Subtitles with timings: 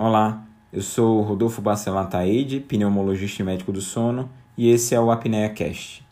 [0.00, 5.10] Olá, eu sou Rodolfo Bacelar Taide, pneumologista e médico do sono, e esse é o
[5.10, 6.06] Apnea Cast.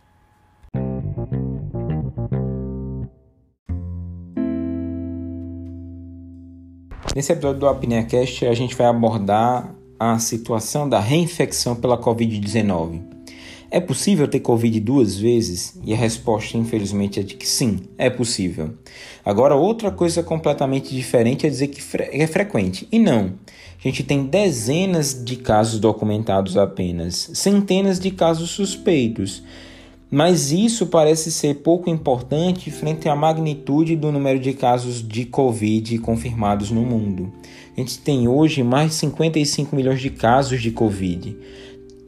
[7.15, 13.16] Nesse episódio do Apnea Cast, a gente vai abordar a situação da reinfecção pela Covid-19.
[13.77, 15.79] É possível ter Covid duas vezes?
[15.85, 18.71] E a resposta, infelizmente, é de que sim, é possível.
[19.23, 22.89] Agora, outra coisa completamente diferente é dizer que é frequente.
[22.91, 23.35] E não.
[23.79, 29.43] A gente tem dezenas de casos documentados apenas, centenas de casos suspeitos.
[30.11, 35.99] Mas isso parece ser pouco importante frente à magnitude do número de casos de Covid
[35.99, 37.31] confirmados no mundo.
[37.77, 41.37] A gente tem hoje mais de 55 milhões de casos de Covid.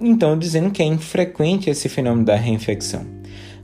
[0.00, 3.04] Então, dizendo que é infrequente esse fenômeno da reinfecção.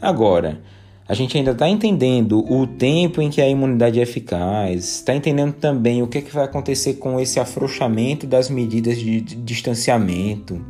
[0.01, 0.61] Agora,
[1.07, 5.53] a gente ainda está entendendo o tempo em que a imunidade é eficaz, está entendendo
[5.53, 10.65] também o que, é que vai acontecer com esse afrouxamento das medidas de distanciamento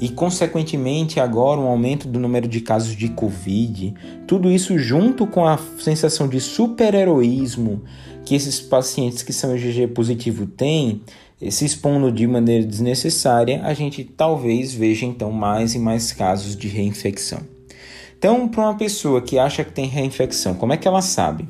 [0.00, 3.94] e, consequentemente, agora um aumento do número de casos de Covid.
[4.26, 7.82] Tudo isso junto com a sensação de super-heroísmo
[8.24, 11.00] que esses pacientes que são IgG positivo têm,
[11.50, 16.68] se expondo de maneira desnecessária, a gente talvez veja então mais e mais casos de
[16.68, 17.40] reinfecção.
[18.18, 21.48] Então, para uma pessoa que acha que tem reinfecção, como é que ela sabe?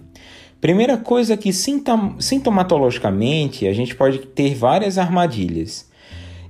[0.60, 5.88] Primeira coisa que sintomatologicamente a gente pode ter várias armadilhas.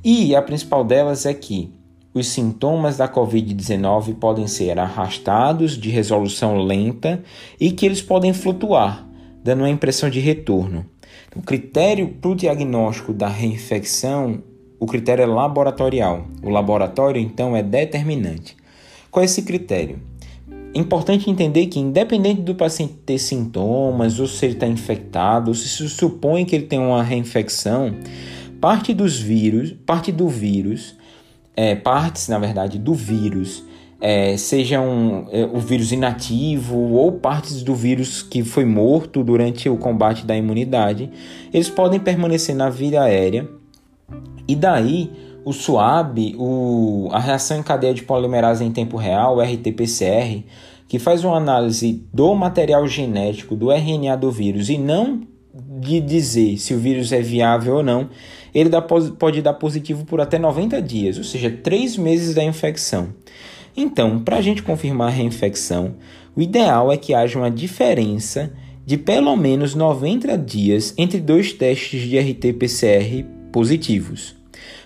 [0.02, 1.70] E a principal delas é que
[2.14, 7.22] os sintomas da Covid-19 podem ser arrastados de resolução lenta
[7.60, 9.06] e que eles podem flutuar,
[9.44, 10.84] dando uma impressão de retorno.
[11.38, 14.42] O critério para o diagnóstico da reinfecção,
[14.76, 16.26] o critério é laboratorial.
[16.42, 18.56] O laboratório, então, é determinante.
[19.08, 20.00] Qual é esse critério?
[20.74, 25.54] É importante entender que, independente do paciente ter sintomas, ou se ele está infectado, ou
[25.54, 27.94] se se supõe que ele tem uma reinfecção,
[28.60, 30.96] parte dos vírus, parte do vírus,
[31.54, 33.62] é, partes, na verdade, do vírus
[34.00, 39.76] é, sejam é, o vírus inativo ou partes do vírus que foi morto durante o
[39.76, 41.10] combate da imunidade,
[41.52, 43.48] eles podem permanecer na via aérea
[44.46, 45.10] e daí
[45.44, 50.44] o SWAB, o, a reação em cadeia de polimerase em tempo real, RT-PCR,
[50.86, 55.22] que faz uma análise do material genético do RNA do vírus e não
[55.80, 58.08] de dizer se o vírus é viável ou não,
[58.54, 63.08] ele dá, pode dar positivo por até 90 dias, ou seja, 3 meses da infecção.
[63.80, 65.94] Então, para a gente confirmar a reinfecção,
[66.34, 68.52] o ideal é que haja uma diferença
[68.84, 74.34] de pelo menos 90 dias entre dois testes de RT-PCR positivos.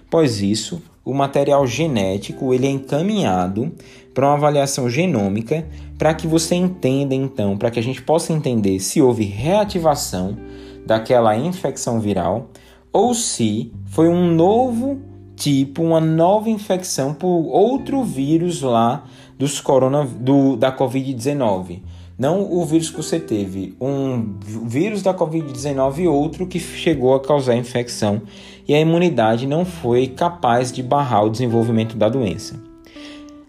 [0.06, 3.72] Após isso, o material genético ele é encaminhado
[4.12, 5.66] para uma avaliação genômica
[5.96, 10.36] para que você entenda então, para que a gente possa entender se houve reativação
[10.84, 12.50] daquela infecção viral
[12.92, 15.00] ou se foi um novo
[15.42, 19.04] tipo uma nova infecção por outro vírus lá
[19.36, 21.80] dos corona, do, da Covid-19.
[22.16, 27.20] Não o vírus que você teve, um vírus da Covid-19 e outro que chegou a
[27.20, 28.22] causar infecção
[28.68, 32.62] e a imunidade não foi capaz de barrar o desenvolvimento da doença.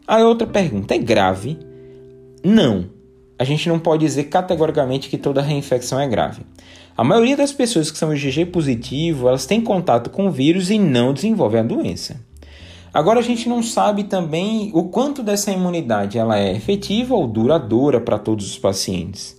[0.08, 1.60] A outra pergunta é grave?
[2.44, 2.86] Não.
[3.44, 6.44] A gente não pode dizer categoricamente que toda reinfecção é grave.
[6.96, 10.80] A maioria das pessoas que são IgG positivo, elas têm contato com o vírus e
[10.80, 12.22] não desenvolvem a doença.
[12.94, 18.00] Agora a gente não sabe também o quanto dessa imunidade ela é efetiva ou duradoura
[18.00, 19.38] para todos os pacientes.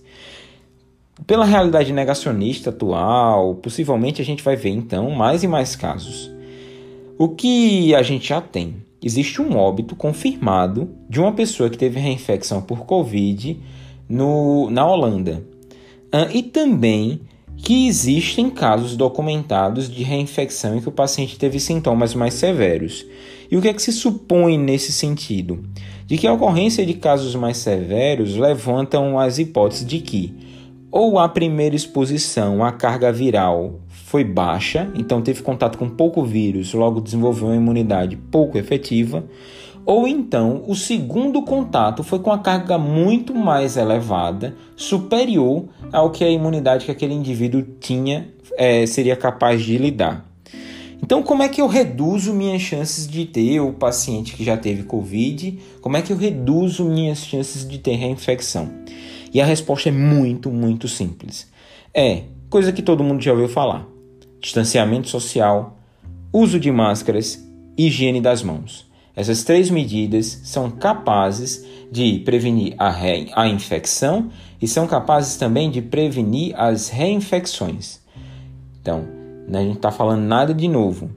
[1.25, 6.29] Pela realidade negacionista atual, possivelmente a gente vai ver então mais e mais casos.
[7.17, 8.75] O que a gente já tem?
[9.01, 13.59] Existe um óbito confirmado de uma pessoa que teve reinfecção por Covid
[14.07, 15.43] no, na Holanda.
[16.11, 17.21] Ah, e também
[17.57, 23.05] que existem casos documentados de reinfecção em que o paciente teve sintomas mais severos.
[23.49, 25.63] E o que é que se supõe nesse sentido?
[26.05, 30.33] De que a ocorrência de casos mais severos levantam as hipóteses de que
[30.91, 36.73] ou a primeira exposição à carga viral foi baixa, então teve contato com pouco vírus,
[36.73, 39.25] logo desenvolveu uma imunidade pouco efetiva,
[39.85, 46.23] ou então o segundo contato foi com a carga muito mais elevada, superior ao que
[46.23, 50.25] a imunidade que aquele indivíduo tinha é, seria capaz de lidar.
[51.03, 54.83] Então, como é que eu reduzo minhas chances de ter o paciente que já teve
[54.83, 55.59] Covid?
[55.79, 58.71] Como é que eu reduzo minhas chances de ter reinfecção?
[59.31, 61.47] E a resposta é muito, muito simples.
[61.93, 63.85] É coisa que todo mundo já ouviu falar:
[64.41, 65.77] distanciamento social,
[66.33, 67.45] uso de máscaras,
[67.77, 68.89] higiene das mãos.
[69.15, 73.31] Essas três medidas são capazes de prevenir a, re...
[73.33, 74.29] a infecção
[74.61, 77.99] e são capazes também de prevenir as reinfecções.
[78.81, 79.07] Então,
[79.47, 79.59] Né?
[79.59, 81.11] A gente está falando nada de novo.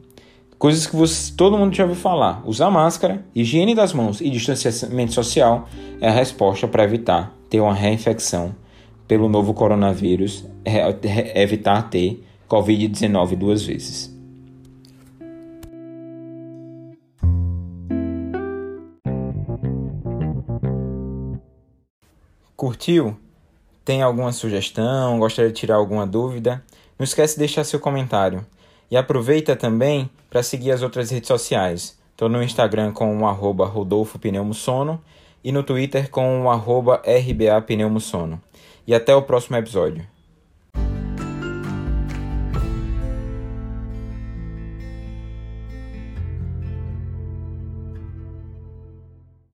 [0.58, 2.42] Coisas que você, todo mundo já ouviu falar.
[2.44, 5.68] Usar máscara, higiene das mãos e distanciamento social
[6.00, 8.54] é a resposta para evitar ter uma reinfecção
[9.06, 10.44] pelo novo coronavírus,
[11.34, 14.17] evitar ter Covid-19 duas vezes.
[22.58, 23.16] Curtiu?
[23.84, 25.20] Tem alguma sugestão?
[25.20, 26.60] Gostaria de tirar alguma dúvida?
[26.98, 28.44] Não esquece de deixar seu comentário.
[28.90, 31.96] E aproveita também para seguir as outras redes sociais.
[32.10, 33.72] Estou no Instagram com o arroba
[35.44, 37.64] e no Twitter com o arroba RBA.
[38.88, 40.17] E até o próximo episódio.